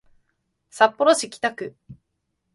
[0.71, 1.75] 札幌市北区